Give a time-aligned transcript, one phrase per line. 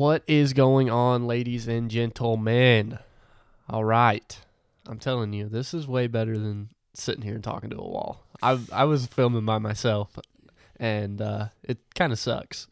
[0.00, 3.00] What is going on, ladies and gentlemen?
[3.68, 4.40] All right.
[4.86, 8.24] I'm telling you, this is way better than sitting here and talking to a wall.
[8.42, 10.18] I I was filming by myself
[10.78, 12.66] and uh, it kind of sucks.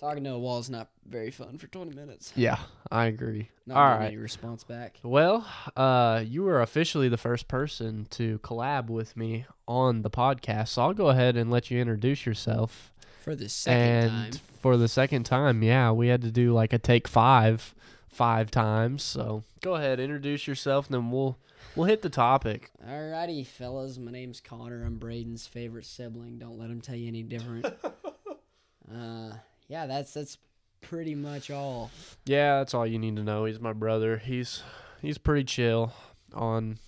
[0.00, 2.32] Talking to a wall is not very fun for 20 minutes.
[2.34, 2.58] Yeah,
[2.90, 3.50] I agree.
[3.64, 4.06] Not All right.
[4.06, 4.98] any response back.
[5.04, 5.46] Well,
[5.76, 10.82] uh, you were officially the first person to collab with me on the podcast, so
[10.82, 12.92] I'll go ahead and let you introduce yourself.
[13.22, 14.42] For the second and time.
[14.58, 17.74] For the second time, yeah, we had to do like a take five,
[18.08, 19.02] five times.
[19.02, 21.38] So go ahead, introduce yourself, and then we'll
[21.76, 22.70] we'll hit the topic.
[22.86, 23.98] Alrighty, fellas.
[23.98, 24.84] My name's Connor.
[24.84, 26.38] I'm Braden's favorite sibling.
[26.38, 27.66] Don't let him tell you any different.
[28.94, 29.32] uh,
[29.68, 30.38] yeah, that's that's
[30.80, 31.90] pretty much all.
[32.24, 33.44] Yeah, that's all you need to know.
[33.44, 34.18] He's my brother.
[34.18, 34.62] He's
[35.00, 35.92] he's pretty chill
[36.34, 36.78] on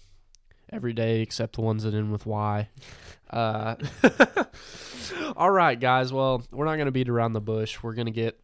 [0.73, 2.69] every day except the ones that end with Y.
[3.29, 3.77] Uh,
[5.37, 6.13] all right, guys.
[6.13, 7.83] Well, we're not gonna beat around the bush.
[7.83, 8.41] We're gonna get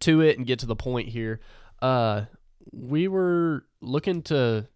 [0.00, 1.40] to it and get to the point here.
[1.82, 2.22] Uh,
[2.72, 4.66] we were looking to,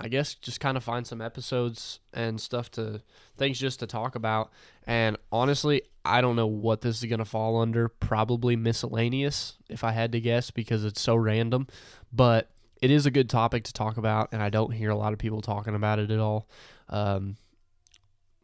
[0.00, 3.02] I guess, just kind of find some episodes and stuff to
[3.36, 4.50] things just to talk about.
[4.86, 7.88] And honestly, I don't know what this is gonna fall under.
[7.88, 11.66] Probably miscellaneous, if I had to guess, because it's so random.
[12.12, 12.50] But
[12.82, 15.18] it is a good topic to talk about, and I don't hear a lot of
[15.18, 16.48] people talking about it at all.
[16.88, 17.36] Um,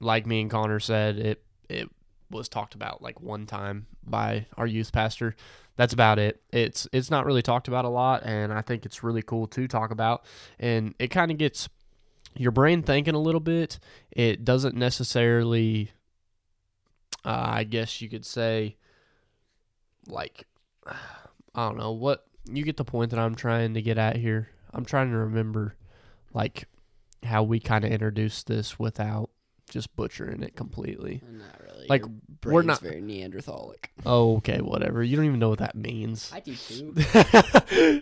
[0.00, 1.88] like me and Connor said, it it
[2.30, 5.36] was talked about like one time by our youth pastor.
[5.76, 6.42] That's about it.
[6.50, 9.68] It's it's not really talked about a lot, and I think it's really cool to
[9.68, 10.24] talk about.
[10.58, 11.68] And it kind of gets
[12.34, 13.78] your brain thinking a little bit.
[14.10, 15.92] It doesn't necessarily,
[17.24, 18.76] uh, I guess you could say,
[20.06, 20.46] like,
[20.86, 24.48] I don't know what you get the point that I'm trying to get at here.
[24.72, 25.76] I'm trying to remember,
[26.32, 26.64] like,
[27.22, 29.30] how we kind of introduced this without
[29.70, 31.22] just butchering it completely.
[31.30, 31.86] Not really.
[31.88, 32.04] Like,
[32.44, 33.90] we're not- very Neanderthalic.
[34.04, 35.02] Oh, okay, whatever.
[35.02, 36.30] You don't even know what that means.
[36.32, 36.94] I do too.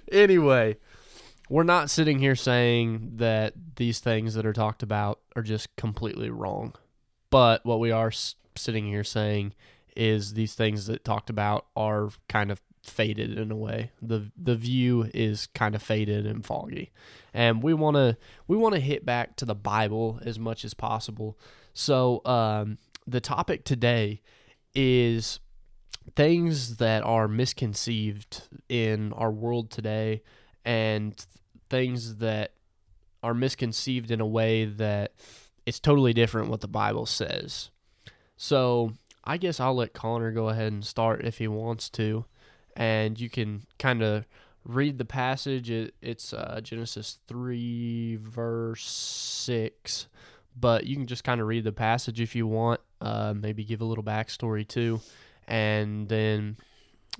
[0.12, 0.76] anyway,
[1.48, 6.30] we're not sitting here saying that these things that are talked about are just completely
[6.30, 6.74] wrong.
[7.30, 9.54] But what we are s- sitting here saying
[9.96, 13.92] is these things that talked about are kind of faded in a way.
[14.00, 16.92] The the view is kind of faded and foggy.
[17.34, 18.16] And we want to
[18.48, 21.38] we want to hit back to the Bible as much as possible.
[21.74, 24.20] So, um the topic today
[24.74, 25.40] is
[26.14, 30.22] things that are misconceived in our world today
[30.64, 31.14] and
[31.68, 32.52] things that
[33.22, 35.12] are misconceived in a way that
[35.66, 37.70] it's totally different what the Bible says.
[38.36, 38.92] So,
[39.22, 42.24] I guess I'll let Connor go ahead and start if he wants to,
[42.76, 44.26] and you can kind of
[44.64, 45.70] read the passage.
[45.70, 50.06] It, it's uh, Genesis 3, verse 6,
[50.58, 53.80] but you can just kind of read the passage if you want, uh, maybe give
[53.80, 55.00] a little backstory too,
[55.46, 56.56] and then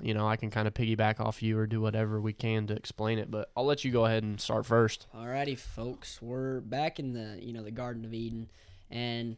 [0.03, 2.75] you know, I can kind of piggyback off you or do whatever we can to
[2.75, 5.07] explain it, but I'll let you go ahead and start first.
[5.15, 6.23] Alrighty, folks.
[6.23, 8.49] We're back in the you know the Garden of Eden,
[8.91, 9.37] and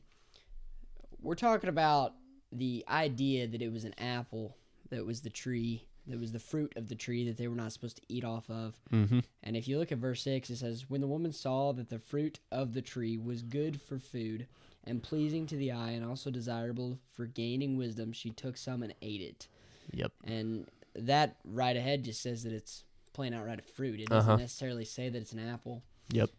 [1.21, 2.15] we're talking about
[2.53, 4.57] the idea that it was an apple
[4.91, 7.73] that was the tree that was the fruit of the tree that they were not
[7.73, 8.75] supposed to eat off of.
[8.93, 9.21] Mm-hmm.
[9.43, 11.99] And if you look at verse 6, it says, When the woman saw that the
[11.99, 14.47] fruit of the tree was good for food,
[14.85, 18.93] and pleasing to the eye, and also desirable for gaining wisdom, she took some and
[19.01, 19.47] ate it.
[19.93, 20.13] Yep.
[20.25, 24.01] And that right ahead just says that it's plain outright a fruit.
[24.01, 24.41] It doesn't Uh-huh.
[24.41, 25.83] necessarily say that it's an apple.
[26.11, 26.31] Yep.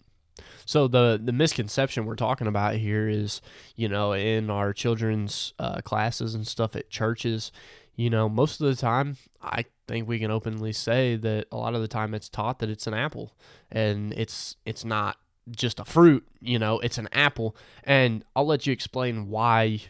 [0.65, 3.39] So the the misconception we're talking about here is,
[3.75, 7.51] you know, in our children's uh, classes and stuff at churches,
[7.95, 11.75] you know, most of the time, I think we can openly say that a lot
[11.75, 13.33] of the time it's taught that it's an apple,
[13.71, 15.17] and it's it's not
[15.51, 16.25] just a fruit.
[16.41, 19.81] You know, it's an apple, and I'll let you explain why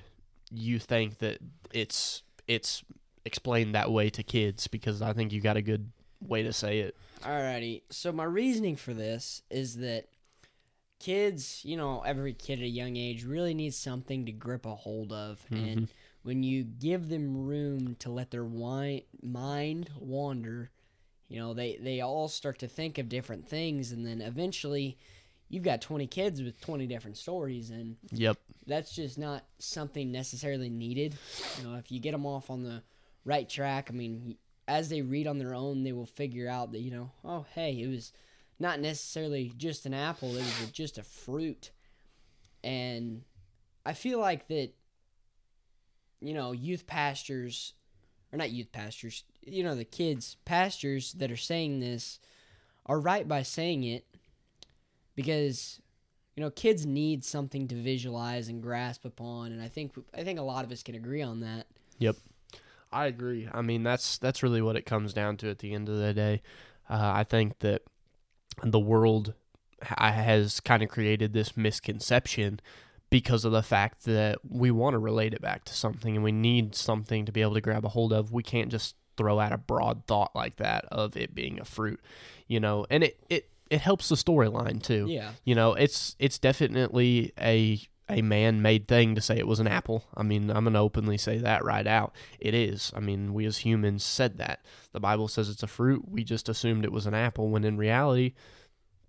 [0.52, 1.40] you think that
[1.74, 2.84] it's it's
[3.26, 6.80] explained that way to kids because I think you got a good way to say
[6.80, 6.98] it.
[7.22, 7.84] Alrighty.
[7.90, 10.08] So my reasoning for this is that
[11.04, 14.76] kids, you know, every kid at a young age really needs something to grip a
[14.76, 15.66] hold of, mm-hmm.
[15.66, 15.88] and
[16.24, 20.72] when you give them room to let their wi- mind wander,
[21.28, 24.98] you know, they they all start to think of different things, and then eventually,
[25.50, 28.38] you've got twenty kids with twenty different stories, and Yep.
[28.66, 31.16] that's just not something necessarily needed.
[31.58, 32.82] You know, if you get them off on the
[33.26, 34.38] right track, I mean,
[34.68, 37.82] as they read on their own, they will figure out that, you know, oh, hey,
[37.82, 38.14] it was
[38.64, 41.72] not necessarily just an apple, it was just a fruit.
[42.64, 43.24] And
[43.86, 44.72] I feel like that,
[46.22, 47.74] you know, youth pastors,
[48.32, 52.20] or not youth pastors, you know, the kids, pastors that are saying this
[52.86, 54.06] are right by saying it
[55.16, 55.82] because
[56.36, 60.40] you know kids need something to visualize and grasp upon and i think i think
[60.40, 61.68] a lot of us can agree on that
[62.00, 62.16] yep
[62.94, 63.50] I agree.
[63.52, 66.14] I mean, that's that's really what it comes down to at the end of the
[66.14, 66.42] day.
[66.90, 67.82] Uh, I think that
[68.64, 69.34] the world
[69.82, 72.60] has kind of created this misconception
[73.10, 76.32] because of the fact that we want to relate it back to something and we
[76.32, 78.32] need something to be able to grab a hold of.
[78.32, 82.00] We can't just throw out a broad thought like that of it being a fruit,
[82.48, 82.86] you know.
[82.90, 85.06] And it it it helps the storyline too.
[85.08, 85.32] Yeah.
[85.44, 87.80] You know, it's it's definitely a
[88.14, 90.06] a man-made thing to say it was an apple.
[90.16, 92.14] I mean, I'm going to openly say that right out.
[92.40, 92.92] It is.
[92.96, 94.66] I mean, we as humans said that.
[94.92, 96.08] The Bible says it's a fruit.
[96.08, 98.34] We just assumed it was an apple when in reality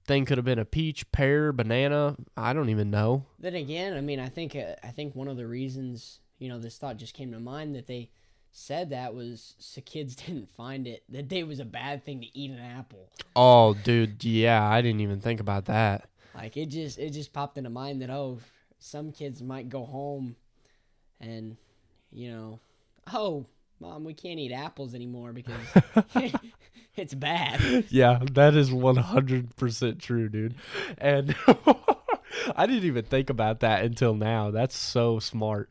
[0.07, 3.25] thing could have been a peach, pear, banana, I don't even know.
[3.39, 6.59] Then again, I mean, I think uh, I think one of the reasons you know
[6.59, 8.11] this thought just came to mind that they
[8.53, 12.39] said that was so kids didn't find it that it was a bad thing to
[12.39, 13.11] eat an apple.
[13.35, 16.09] Oh, dude, yeah, I didn't even think about that.
[16.35, 18.39] Like it just it just popped into mind that oh,
[18.79, 20.37] some kids might go home
[21.21, 21.57] and
[22.13, 22.61] you know,
[23.13, 23.47] oh,
[23.81, 25.61] mom, we can't eat apples anymore because
[26.97, 27.87] it's bad.
[27.91, 30.55] Yeah, that is 100% true, dude.
[30.99, 31.35] And
[32.57, 34.51] I didn't even think about that until now.
[34.51, 35.71] That's so smart.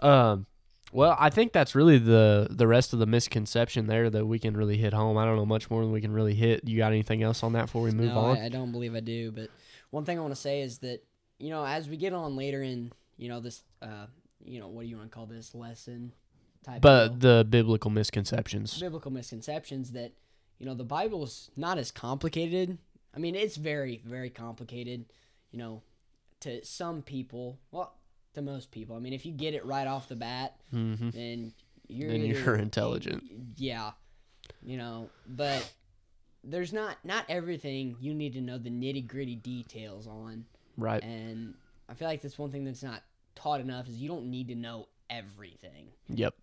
[0.00, 0.46] Um
[0.92, 4.56] well, I think that's really the the rest of the misconception there that we can
[4.56, 5.16] really hit home.
[5.16, 6.66] I don't know much more than we can really hit.
[6.66, 8.38] You got anything else on that before we move no, on?
[8.38, 9.30] I, I don't believe I do.
[9.30, 9.50] But
[9.90, 11.04] one thing I want to say is that
[11.40, 14.06] you know, as we get on later in you know this, uh,
[14.44, 16.12] you know, what do you want to call this lesson
[16.64, 16.80] type?
[16.82, 18.78] but deal, the biblical misconceptions.
[18.78, 20.12] biblical misconceptions that
[20.58, 22.78] you know the Bible's not as complicated.
[23.14, 25.06] I mean, it's very very complicated.
[25.50, 25.82] You know,
[26.40, 27.94] to some people, well,
[28.34, 28.94] to most people.
[28.94, 31.52] I mean, if you get it right off the bat, hmm then
[31.88, 33.24] you're Then you're intelligent.
[33.56, 33.92] Yeah,
[34.62, 35.72] you know, but
[36.44, 40.44] there's not not everything you need to know the nitty gritty details on,
[40.80, 41.02] Right.
[41.02, 41.54] and
[41.88, 43.02] I feel like that's one thing that's not
[43.34, 45.88] taught enough is you don't need to know everything.
[46.08, 46.34] Yep.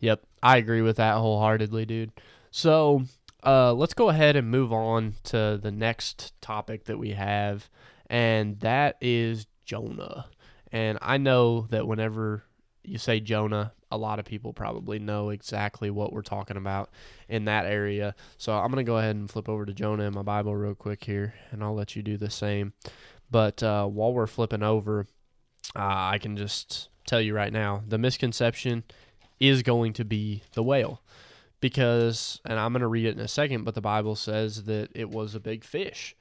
[0.00, 0.22] Yep.
[0.42, 2.12] I agree with that wholeheartedly, dude.
[2.50, 3.02] So,
[3.44, 7.70] uh, let's go ahead and move on to the next topic that we have,
[8.10, 10.26] and that is Jonah.
[10.72, 12.42] And I know that whenever
[12.82, 16.90] you say Jonah, a lot of people probably know exactly what we're talking about
[17.28, 18.14] in that area.
[18.36, 20.74] So I'm going to go ahead and flip over to Jonah in my Bible real
[20.74, 22.72] quick here, and I'll let you do the same.
[23.30, 25.06] But uh, while we're flipping over,
[25.76, 25.80] uh,
[26.12, 28.84] I can just tell you right now the misconception
[29.40, 31.02] is going to be the whale.
[31.60, 34.90] Because, and I'm going to read it in a second, but the Bible says that
[34.94, 36.14] it was a big fish.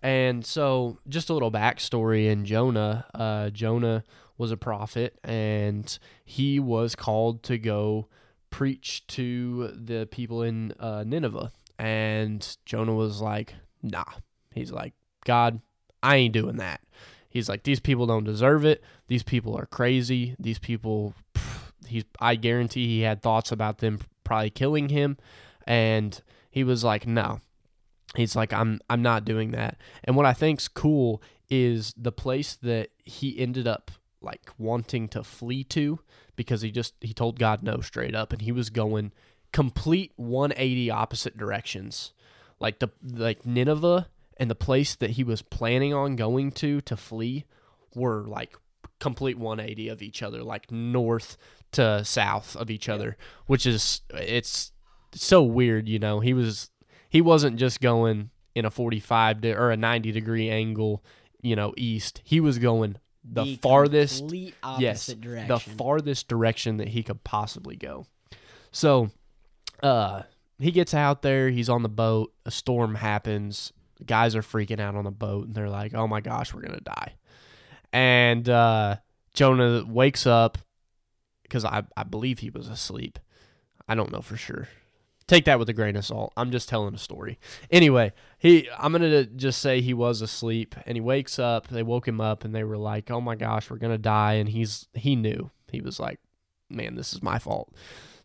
[0.00, 3.06] And so, just a little backstory in Jonah.
[3.12, 4.04] Uh, Jonah
[4.38, 8.06] was a prophet, and he was called to go
[8.50, 11.50] preach to the people in uh, Nineveh.
[11.78, 14.04] And Jonah was like, nah.
[14.54, 14.94] He's like,
[15.24, 15.60] God,
[16.02, 16.80] I ain't doing that.
[17.28, 18.82] He's like, these people don't deserve it.
[19.08, 20.34] These people are crazy.
[20.38, 25.18] These people, pff, he's, I guarantee he had thoughts about them probably killing him.
[25.66, 26.20] And
[26.50, 27.40] he was like, no.
[28.14, 29.76] He's like, I'm, I'm not doing that.
[30.04, 33.90] And what I think's cool is the place that he ended up
[34.20, 36.00] like wanting to flee to
[36.34, 39.12] because he just he told God no straight up and he was going
[39.52, 42.12] complete 180 opposite directions.
[42.58, 46.96] Like the like Nineveh and the place that he was planning on going to to
[46.96, 47.44] flee
[47.94, 48.56] were like
[48.98, 51.36] complete 180 of each other, like north
[51.72, 54.72] to south of each other, which is it's
[55.12, 56.20] so weird, you know.
[56.20, 56.70] He was
[57.08, 61.04] he wasn't just going in a 45 de- or a 90 degree angle,
[61.42, 62.20] you know, east.
[62.24, 65.48] He was going the, farthest complete yes, direction.
[65.48, 68.06] the farthest direction that he could possibly go.
[68.70, 69.10] So,
[69.82, 70.22] uh,
[70.58, 71.50] he gets out there.
[71.50, 72.32] He's on the boat.
[72.44, 73.72] A storm happens.
[74.04, 76.80] Guys are freaking out on the boat, and they're like, "Oh my gosh, we're gonna
[76.80, 77.14] die!"
[77.92, 78.96] And uh,
[79.34, 80.58] Jonah wakes up
[81.42, 83.18] because I I believe he was asleep.
[83.88, 84.68] I don't know for sure.
[85.26, 86.32] Take that with a grain of salt.
[86.36, 87.38] I'm just telling a story.
[87.70, 91.68] Anyway, he I'm gonna just say he was asleep, and he wakes up.
[91.68, 94.48] They woke him up, and they were like, "Oh my gosh, we're gonna die!" And
[94.48, 95.50] he's he knew.
[95.72, 96.20] He was like,
[96.70, 97.72] "Man, this is my fault."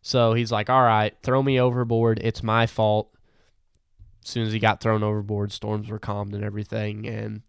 [0.02, 2.20] So he's like, "All right, throw me overboard.
[2.24, 3.10] It's my fault."
[4.24, 7.08] As soon as he got thrown overboard, storms were calmed and everything.
[7.08, 7.42] And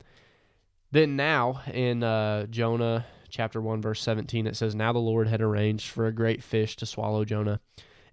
[0.90, 5.40] then now in uh, Jonah chapter one verse seventeen, it says, "Now the Lord had
[5.40, 7.60] arranged for a great fish to swallow Jonah."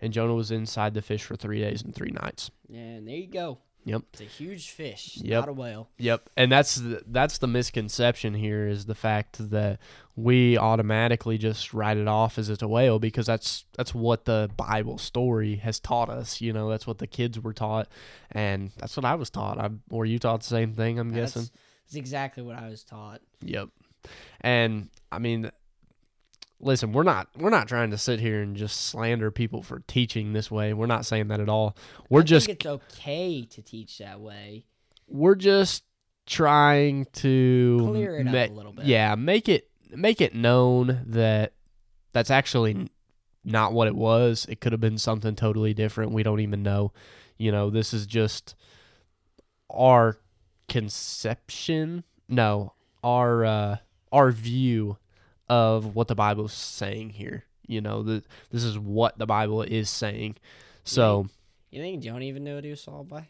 [0.01, 2.51] And Jonah was inside the fish for three days and three nights.
[2.73, 3.59] and there you go.
[3.85, 4.01] Yep.
[4.13, 5.39] It's a huge fish, Yep.
[5.41, 5.89] not a whale.
[5.97, 9.79] Yep, and that's the, that's the misconception here is the fact that
[10.15, 14.49] we automatically just write it off as it's a whale because that's that's what the
[14.57, 16.41] Bible story has taught us.
[16.41, 17.87] You know, that's what the kids were taught,
[18.31, 19.57] and that's what I was taught.
[19.57, 20.99] I or you taught the same thing.
[20.99, 21.43] I'm guessing.
[21.43, 21.51] That's,
[21.85, 23.21] that's exactly what I was taught.
[23.43, 23.69] Yep,
[24.41, 25.49] and I mean,
[26.59, 30.33] listen, we're not we're not trying to sit here and just slander people for teaching
[30.33, 30.73] this way.
[30.73, 31.75] We're not saying that at all.
[32.09, 34.65] We're I just think it's okay to teach that way.
[35.07, 35.83] we're just
[36.25, 38.85] trying to Clear it up a little bit.
[38.85, 41.53] Yeah, make it make it known that
[42.13, 42.89] that's actually
[43.43, 44.45] not what it was.
[44.49, 46.11] It could have been something totally different.
[46.11, 46.91] We don't even know.
[47.37, 48.53] You know, this is just
[49.69, 50.17] our
[50.67, 52.03] conception.
[52.27, 52.73] No,
[53.03, 53.77] our uh,
[54.11, 54.97] our view
[55.49, 57.45] of what the Bible's saying here.
[57.67, 60.37] You know, the, this is what the Bible is saying.
[60.83, 61.27] So
[61.71, 63.27] You think Jonah even knew what he was swallowed by?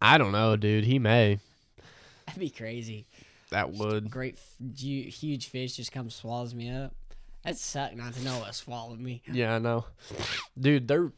[0.00, 0.84] I don't know, dude.
[0.84, 1.38] He may.
[2.26, 3.06] That'd be crazy.
[3.50, 4.10] That would.
[4.10, 4.38] Great,
[4.74, 6.94] huge fish just comes swallows me up.
[7.44, 9.22] That suck not to know what swallowed me.
[9.32, 9.84] Yeah, I know.
[10.58, 11.12] Dude, they're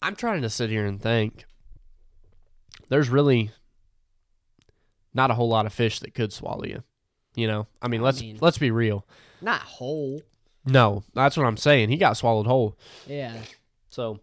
[0.00, 1.44] I'm trying to sit here and think.
[2.88, 3.50] There's really
[5.12, 6.82] not a whole lot of fish that could swallow you.
[7.38, 7.66] You know?
[7.80, 9.06] I mean, I let's mean- let's be real.
[9.40, 10.20] Not whole.
[10.66, 11.88] No, that's what I'm saying.
[11.90, 12.76] He got swallowed whole.
[13.06, 13.36] Yeah.
[13.90, 14.20] So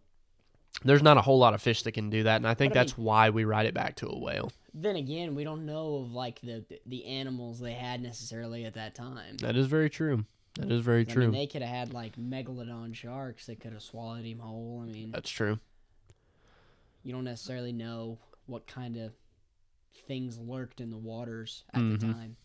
[0.83, 2.75] there's not a whole lot of fish that can do that, and I think I
[2.75, 4.51] that's why we ride it back to a whale.
[4.73, 8.93] Then again, we don't know of like the the animals they had necessarily at that
[8.93, 9.37] time.
[9.37, 10.25] That is very true.
[10.59, 11.23] That is very I true.
[11.23, 14.83] mean, they could have had like megalodon sharks that could have swallowed him whole.
[14.87, 15.59] I mean, that's true.
[17.03, 18.17] you don't necessarily know
[18.47, 19.13] what kind of
[20.07, 22.11] things lurked in the waters at the Mhm.
[22.13, 22.35] time.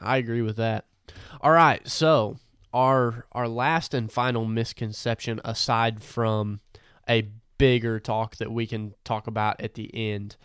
[0.00, 0.86] I agree with that.
[1.40, 2.36] All right, so
[2.72, 6.60] our our last and final misconception, aside from
[7.08, 7.28] a
[7.58, 10.36] bigger talk that we can talk about at the end,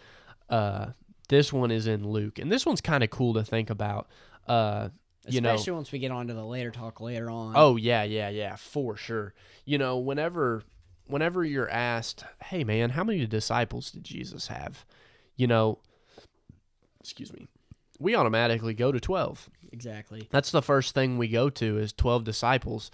[0.50, 0.88] uh,
[1.30, 4.08] this one is in Luke, and this one's kind of cool to think about.
[4.48, 4.90] Uh,
[5.28, 7.54] you know, Especially once we get on to the later talk later on.
[7.56, 9.34] Oh yeah, yeah, yeah, for sure.
[9.66, 10.64] You know, whenever
[11.08, 14.86] whenever you're asked, "Hey man, how many disciples did Jesus have?"
[15.36, 15.80] You know,
[17.00, 17.48] excuse me.
[18.00, 19.50] We automatically go to 12.
[19.72, 20.28] exactly.
[20.32, 22.92] That's the first thing we go to is 12 disciples.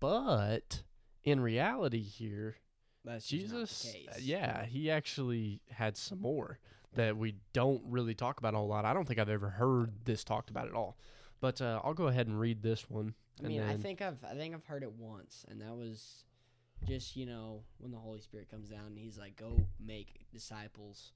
[0.00, 0.82] But
[1.24, 2.56] in reality here,
[3.04, 6.58] That's just not the Jesus yeah, he actually had some more
[6.94, 8.84] that we don't really talk about a whole lot.
[8.84, 10.96] I don't think I've ever heard this talked about at all.
[11.40, 13.14] But uh, I'll go ahead and read this one.
[13.42, 16.24] I mean, I think I've I think I've heard it once, and that was
[16.86, 21.12] just you know when the Holy Spirit comes down and He's like, "Go make disciples,"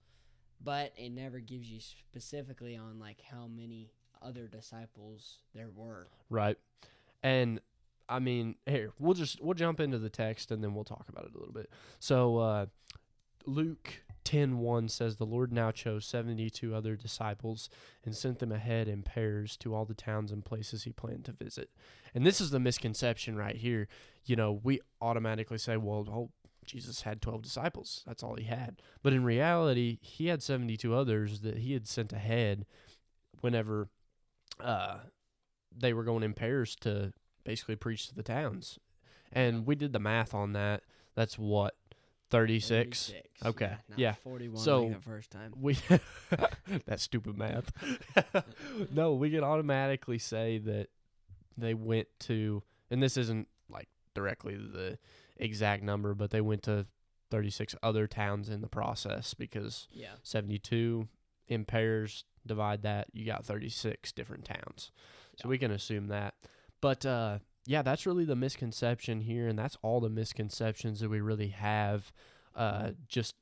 [0.63, 3.91] but it never gives you specifically on like how many
[4.23, 6.09] other disciples there were.
[6.31, 6.57] Right.
[7.23, 7.61] And
[8.09, 11.25] I mean, here, we'll just we'll jump into the text and then we'll talk about
[11.25, 11.71] it a little bit.
[11.99, 12.67] So uh
[13.47, 17.69] Luke 10:1 says the Lord now chose 72 other disciples
[18.05, 21.33] and sent them ahead in pairs to all the towns and places he planned to
[21.33, 21.71] visit.
[22.15, 23.87] And this is the misconception right here.
[24.25, 26.31] You know, we automatically say, well,
[26.66, 28.02] Jesus had 12 disciples.
[28.06, 28.80] That's all he had.
[29.02, 32.66] But in reality, he had 72 others that he had sent ahead
[33.40, 33.88] whenever
[34.61, 34.99] uh
[35.76, 37.12] they were going in pairs to
[37.44, 38.78] basically preach to the towns.
[39.33, 40.83] And we did the math on that.
[41.16, 41.75] That's what
[42.30, 43.09] 36.
[43.09, 44.12] 36, Okay, not yeah.
[44.14, 44.56] forty-one.
[44.62, 45.52] So- like the first time.
[45.61, 45.75] We
[46.87, 47.73] that stupid math.
[48.92, 50.88] no, we can automatically say that
[51.56, 54.99] they went to and this isn't like directly the
[55.37, 56.87] exact number, but they went to
[57.31, 60.14] 36 other towns in the process because Yeah.
[60.23, 61.09] 72
[61.49, 64.93] in pairs divide that you got 36 different towns.
[65.37, 65.50] So Yeah.
[65.50, 66.35] we can assume that.
[66.81, 71.21] But uh yeah that's really the misconception here and that's all the misconceptions that we
[71.23, 72.12] really have
[72.55, 73.35] uh just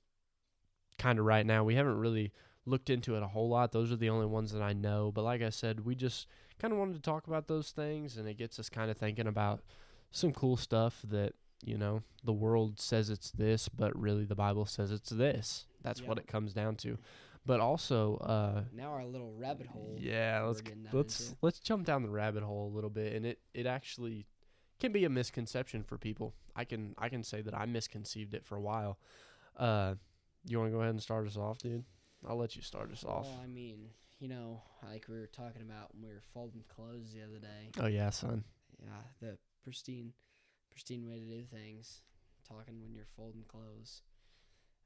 [0.99, 1.65] kind of right now.
[1.65, 2.33] We haven't really
[2.65, 3.73] looked into it a whole lot.
[3.73, 5.11] Those are the only ones that i know.
[5.13, 6.27] But like i said we just
[6.59, 9.27] kind of wanted to talk about those things and it gets us kind of thinking
[9.27, 9.63] about
[10.13, 11.35] some cool stuff that
[11.65, 15.67] you know the world says it's this but really the bible says it's this.
[15.83, 16.97] That's what it comes down to.
[17.45, 19.97] But also uh Now our little rabbit hole.
[19.99, 21.37] yeah let's we're getting down let's into.
[21.43, 24.27] let's jump down the rabbit hole a little bit and it it actually
[24.81, 26.35] can be a misconception for people.
[26.55, 28.99] I can i can say that i misconceived it for a while.
[29.57, 29.95] Uh
[30.47, 31.85] you want to go ahead and start us off dude?
[32.29, 33.27] I'll let you start us off.
[33.27, 33.89] Well, I mean,
[34.21, 37.71] you know, like we were talking about when we were folding clothes the other day.
[37.81, 38.45] oh yeah son.
[38.81, 38.91] Yeah,
[39.21, 40.13] the pristine,
[40.73, 42.01] pristine way to do things.
[42.49, 44.03] Talking when you're folding clothes.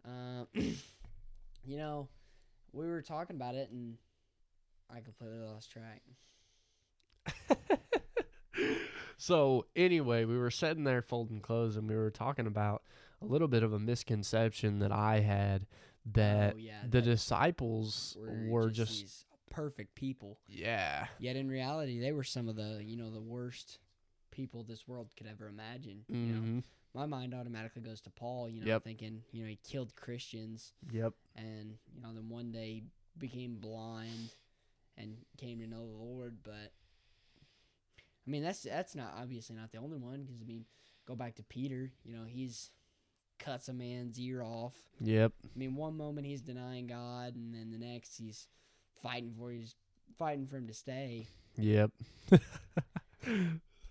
[0.05, 0.47] Um,
[1.65, 2.09] you know,
[2.73, 3.97] we were talking about it, and
[4.91, 6.03] I completely lost track.
[9.17, 12.83] so anyway, we were sitting there folding clothes, and we were talking about
[13.23, 15.67] a little bit of a misconception that I had
[16.13, 20.39] that oh yeah, the that disciples were, were just, just, perfect people.
[20.47, 23.79] yeah, Yet in reality, they were some of the you know the worst
[24.37, 26.05] people this world could ever imagine.
[26.09, 26.59] You know, hmm
[26.95, 28.49] my mind automatically goes to Paul.
[28.49, 28.85] You know, Yep.
[28.85, 30.73] thinking you know he killed Christians.
[30.93, 32.83] yep, and you know then one day
[33.19, 34.35] became blind
[34.99, 36.73] and came to know the lord but
[38.27, 40.65] I mean, that's that's not obviously not the only one because I mean,
[41.07, 41.93] go back to Peter.
[42.05, 42.71] You know, he's
[43.39, 44.75] cuts a man's ear off.
[45.01, 45.33] Yep.
[45.45, 48.49] I mean, one moment he's denying God, and then the next he's
[49.01, 49.77] fighting for he's
[50.19, 51.29] fighting for him to stay.
[51.57, 51.91] Yep.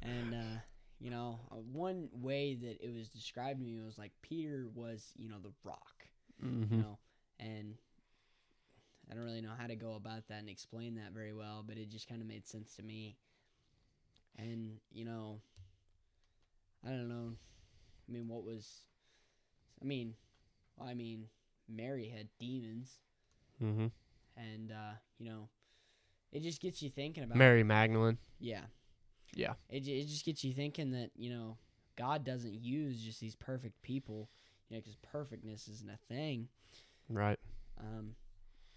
[0.06, 0.60] And uh,
[1.00, 5.12] you know, uh, one way that it was described to me was like Peter was,
[5.18, 6.08] you know, the rock.
[6.42, 6.98] hmm You know,
[7.40, 7.76] and
[9.10, 11.78] I don't really know how to go about that and explain that very well, but
[11.78, 13.18] it just kind of made sense to me.
[14.38, 15.40] And you know,
[16.86, 17.34] I don't know.
[18.08, 18.68] I mean, what was?
[19.82, 20.14] I mean,
[20.78, 21.26] well, I mean,
[21.70, 23.00] Mary had demons,
[23.60, 23.88] hmm
[24.38, 25.50] and uh, you know,
[26.32, 27.38] it just gets you thinking about.
[27.38, 28.18] Mary Magdalene.
[28.40, 28.66] Yeah.
[29.36, 29.54] Yeah.
[29.70, 31.58] It, it just gets you thinking that, you know,
[31.98, 34.30] God doesn't use just these perfect people,
[34.70, 36.48] you know, because perfectness isn't a thing.
[37.10, 37.40] Right.
[37.80, 38.16] Um,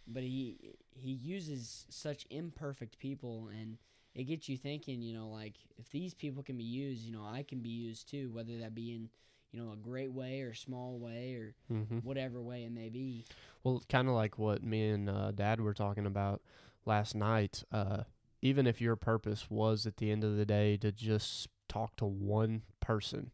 [0.06, 3.78] but he he uses such imperfect people, and
[4.14, 7.24] it gets you thinking, you know, like if these people can be used, you know,
[7.24, 9.08] I can be used too, whether that be in,
[9.52, 13.24] you know, a great way or small way or hmm whatever way it may be.
[13.64, 16.40] Well, kind of like what me and uh, Dad were talking about
[16.86, 17.62] last night.
[17.70, 18.04] Uh,
[18.42, 22.04] even if your purpose was at the end of the day to just talk to
[22.06, 23.30] one person,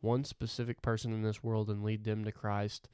[0.00, 2.88] one specific person in this world, and lead them to Christ,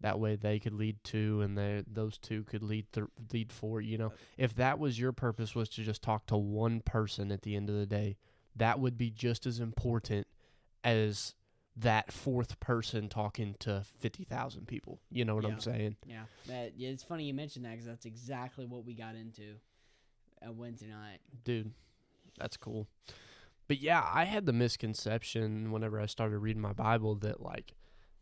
[0.00, 3.80] that way they could lead two, and they those two could lead th- lead four.
[3.80, 7.42] You know, if that was your purpose was to just talk to one person at
[7.42, 8.16] the end of the day,
[8.56, 10.26] that would be just as important
[10.84, 11.34] as
[11.76, 15.00] that fourth person talking to 50,000 people.
[15.10, 15.50] You know what Yeah.
[15.50, 15.96] I'm saying?
[16.04, 19.54] Yeah, that yeah, it's funny you mentioned that because that's exactly what we got into
[20.44, 21.20] at Wednesday night.
[21.44, 21.72] Dude,
[22.38, 22.88] that's cool.
[23.68, 27.74] But yeah, I had the misconception whenever I started reading my Bible that like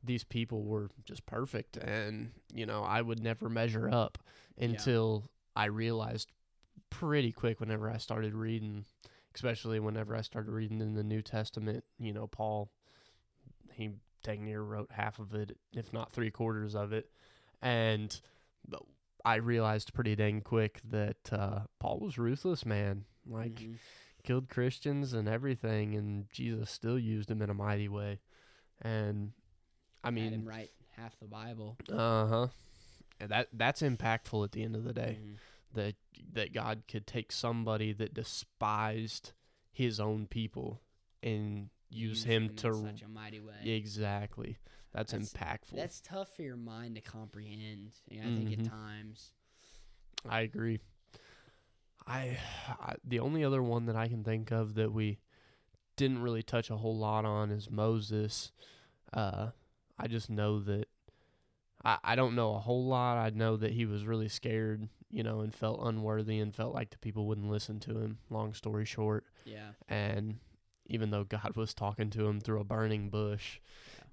[0.03, 4.19] these people were just perfect and, you know, I would never measure up
[4.59, 6.31] until I realized
[6.91, 8.85] pretty quick whenever I started reading,
[9.35, 12.71] especially whenever I started reading in the New Testament, you know, Paul
[13.73, 13.91] he
[14.23, 17.11] dang near wrote half of it, if not three quarters of it.
[17.63, 18.19] And
[19.25, 23.05] I realized pretty dang quick that uh, Paul was ruthless, man.
[23.27, 23.79] Like, Mhm.
[24.23, 28.21] killed Christians and everything, and Jesus still used him in a mighty way.
[28.81, 29.33] And
[30.05, 31.77] I had him mean, write half the Bible.
[31.91, 32.47] uh huh.
[33.19, 35.19] That that's impactful at the end of the day.
[35.21, 35.37] Mhm.
[35.75, 35.95] That
[36.33, 39.33] that God could take somebody that despised
[39.73, 40.83] His own people
[41.23, 43.63] and use, him, in to such a mighty way.
[43.65, 44.57] exactly.
[44.93, 45.77] That's, That's- impactful.
[45.77, 47.93] That's tough for your mind to comprehend.
[48.09, 48.59] You know, I think Mhm.
[48.67, 49.33] at times.
[50.29, 50.81] I agree.
[52.07, 52.39] I,
[52.81, 55.19] I the only other one that I can think of that we
[55.97, 58.53] didn't really touch a whole lot on is Moses.
[59.13, 59.51] Uh,
[59.99, 60.89] I just know that
[61.85, 63.17] I, I don't know a whole lot.
[63.19, 66.91] I know that he was really scared, you know, and felt unworthy and felt like
[66.91, 68.19] the people wouldn't listen to him.
[68.29, 69.71] Long story short, Yeah.
[69.89, 70.39] and
[70.87, 73.61] even though God was talking to him through a burning bush.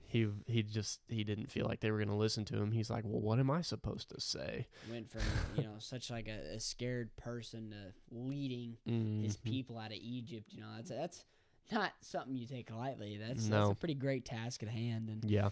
[0.07, 2.71] He he just he didn't feel like they were going to listen to him.
[2.71, 5.21] He's like, "Well, what am I supposed to say?" Went from,
[5.57, 9.43] you know, such like a, a scared person to leading his Mhm.
[9.43, 10.53] people out of Egypt.
[10.53, 11.25] You know, that's that's
[11.71, 13.17] not something you take lightly.
[13.17, 15.09] That's that's a pretty great task at hand.
[15.09, 15.49] And Yeah.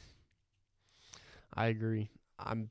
[1.53, 2.09] I agree.
[2.39, 2.69] I'm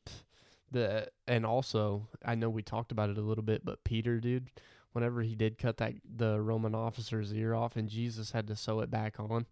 [0.70, 4.48] the and also I know we talked about it a little bit, but Peter, dude,
[4.92, 8.80] whenever he did cut that the Roman officer's ear off and Jesus had to sew
[8.80, 9.46] it back on.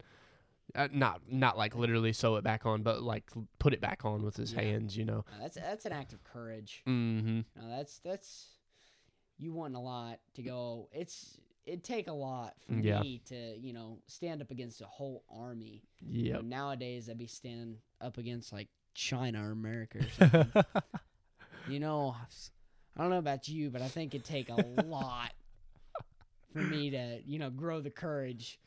[0.75, 4.23] Uh, not not like literally sew it back on, but like put it back on
[4.25, 4.63] with his Yeah.
[4.63, 5.25] hands, you know.
[5.31, 6.83] uh, that's that's an act of courage.
[6.87, 7.45] Mhm.
[7.57, 8.49] Now that's that's
[9.39, 10.89] you want a lot to go.
[10.93, 13.01] It's it'd take a lot for Yeah.
[13.01, 15.83] me to you know stand up against a whole army.
[16.01, 20.65] You know, nowadays, I'd be standing up against like China or America or something.
[21.67, 22.17] you know,
[22.97, 25.33] I don't know about you, but I think it'd take a lot
[26.53, 28.59] for me to you know grow the courage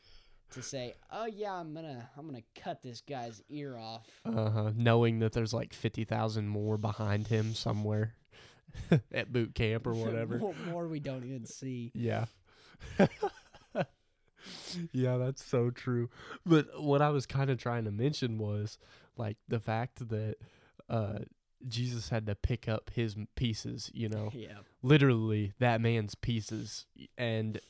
[0.50, 4.72] to say, "Oh yeah, I'm gonna I'm gonna cut this guy's ear off." uh-huh.
[4.76, 8.14] Knowing that there's like 50,000 more behind him somewhere
[9.12, 10.38] at boot camp or whatever.
[10.38, 11.92] more, more we don't even see.
[11.94, 12.26] Yeah.
[14.92, 16.08] yeah, that's so true.
[16.44, 18.78] But what I was kind of trying to mention was
[19.16, 20.36] like the fact that
[20.88, 21.18] uh
[21.66, 24.30] Jesus had to pick up his pieces, you know.
[24.32, 27.60] Yeah, Literally that man's pieces and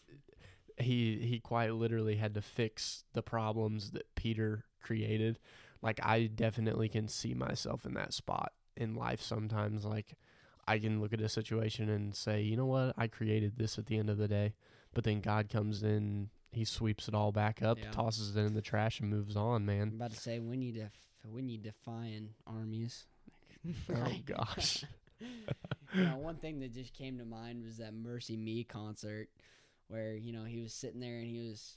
[0.78, 5.38] he he quite literally had to fix the problems that Peter created.
[5.82, 10.14] Like I definitely can see myself in that spot in life sometimes like
[10.68, 13.86] I can look at a situation and say, you know what, I created this at
[13.86, 14.54] the end of the day.
[14.94, 17.90] But then God comes in, he sweeps it all back up, Yeah.
[17.92, 19.74] tosses it in the trash, and moves on, man.
[19.82, 19.96] I'm man.
[19.96, 20.92] about to say when you def
[21.30, 23.06] when you define armies.
[23.92, 24.84] Oh gosh.
[25.94, 29.28] you know, one thing that just came to mind was that MercyMe concert
[29.88, 31.76] where you know he was sitting there and he was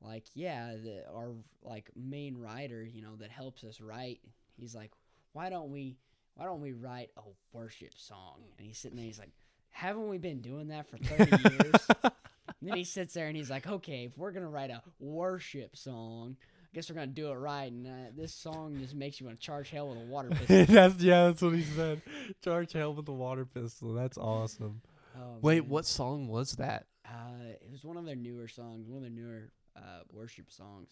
[0.00, 1.32] like, yeah, the, our
[1.62, 4.20] like main writer, you know, that helps us write.
[4.56, 4.92] He's like,
[5.32, 5.96] why don't we
[6.34, 8.42] why don't we write a worship song?
[8.58, 9.32] And he's sitting there, he's like,
[9.70, 11.86] haven't we been doing that for thirty years?
[12.60, 15.76] And then he sits there and he's like, okay, if we're gonna write a worship
[15.76, 17.70] song, I guess we're gonna do it right.
[17.70, 20.74] And uh, this song just makes you want to charge hell with a water pistol.
[20.74, 22.02] that's yeah, that's what he said.
[22.42, 23.92] Charge hell with a water pistol.
[23.94, 24.80] That's awesome.
[25.16, 25.70] Oh, Wait, man.
[25.70, 26.86] what song was that?
[27.08, 30.90] Uh, it was one of their newer songs, one of their newer uh, worship songs.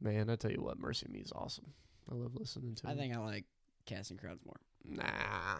[0.00, 1.72] Man, I tell you what, MercyMe is awesome.
[2.10, 2.90] I love listening to it.
[2.90, 2.98] I it.
[2.98, 3.44] think I like
[3.86, 4.60] Casting Crowns more.
[4.84, 5.58] Nah,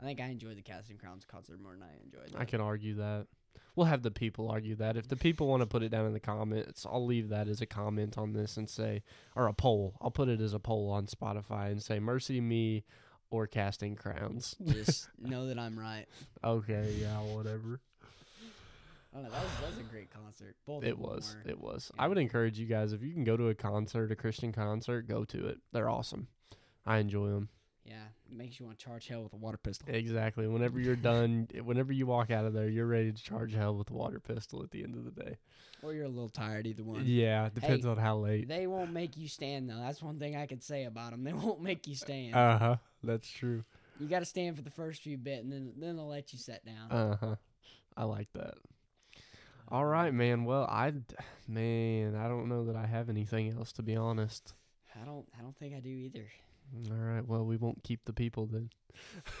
[0.00, 2.34] I think I enjoyed the Casting Crowns concert more than I enjoyed.
[2.36, 3.26] I can argue that.
[3.76, 4.96] We'll have the people argue that.
[4.96, 7.60] If the people want to put it down in the comments, I'll leave that as
[7.60, 9.02] a comment on this and say,
[9.36, 9.94] or a poll.
[10.00, 12.84] I'll put it as a poll on Spotify and say, MercyMe
[13.30, 14.56] or Casting Crowns.
[14.64, 16.06] Just know that I'm right.
[16.42, 17.80] okay, yeah, whatever.
[19.16, 20.56] Oh, that was, that was a great concert.
[20.66, 21.36] Both It was.
[21.44, 21.50] were.
[21.50, 21.92] It was.
[21.98, 25.06] I would encourage you guys if you can go to a concert, a Christian concert,
[25.06, 25.58] go to it.
[25.72, 26.26] They're awesome.
[26.84, 27.48] I enjoy them.
[27.86, 29.86] Yeah, it makes you want to charge hell with a water pistol.
[29.94, 30.46] Exactly.
[30.48, 33.90] Whenever you're done, whenever you walk out of there, you're ready to charge hell with
[33.90, 35.36] a water pistol at the end of the day.
[35.82, 37.02] Or you're a little tired, either one.
[37.04, 38.48] Yeah, depends Hey, on how late.
[38.48, 39.78] They won't make you stand though.
[39.78, 41.24] That's one thing I could say about them.
[41.24, 42.34] They won't make you stand.
[42.34, 42.76] Uh huh.
[43.02, 43.64] That's true.
[44.00, 46.38] you got to stand for the first few bit, and then then they'll let you
[46.38, 46.90] sit down.
[46.90, 47.36] Uh huh.
[47.98, 48.54] I like that.
[49.74, 50.44] All right, man.
[50.44, 50.92] Well, I,
[51.48, 54.54] man, I don't know that I have anything else to be honest.
[54.94, 56.28] I don't I don't think I do either.
[56.92, 57.26] All right.
[57.26, 58.70] Well, we won't keep the people then.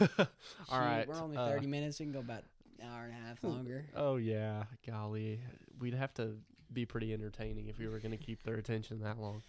[0.00, 0.26] All Shoot,
[0.72, 1.06] right.
[1.06, 2.00] we're only uh, thirty minutes.
[2.00, 2.42] We can go about
[2.80, 3.86] an hour and a half longer.
[3.94, 5.38] Oh yeah, golly,
[5.78, 6.32] we'd have to
[6.72, 9.40] be pretty entertaining if we were going to keep their attention that long.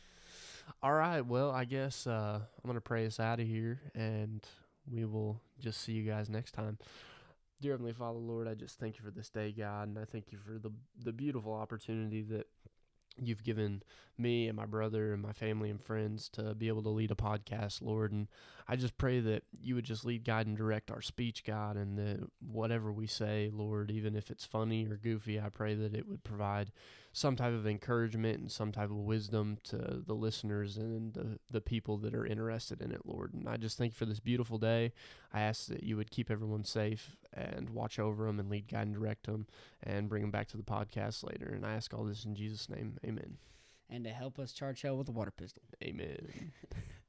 [0.84, 4.40] All right, well, I guess uh, I'm going to pray us out of here, and
[4.88, 6.78] we will just see you guys next time.
[7.62, 10.32] Dear Heavenly Father, Lord, I just thank you for this day, God, and I thank
[10.32, 10.72] you for the
[11.04, 12.48] the beautiful opportunity that
[13.18, 13.82] you've given
[14.18, 17.16] me and my brother and my family and friends to be able to lead a
[17.16, 18.12] podcast, Lord.
[18.12, 18.28] And
[18.68, 21.98] I just pray that you would just lead, guide, and direct our speech, God, and
[22.00, 26.08] that whatever we say, Lord, even if it's funny or goofy, I pray that it
[26.08, 26.72] would provide
[27.14, 31.62] some type of encouragement and some type of wisdom to the listeners and the, the
[31.62, 33.34] people that are interested in it, Lord.
[33.36, 34.94] And I just thank you for this beautiful day.
[35.32, 38.88] I ask that you would keep everyone safe and watch over them and lead, guide,
[38.88, 39.46] and direct them
[39.84, 41.54] and bring them back to the podcast later.
[41.54, 42.98] And I ask all this in Jesus' name.
[43.06, 43.38] Amen.
[43.90, 45.62] And to help us charge hell with a water pistol.
[45.84, 46.52] Amen.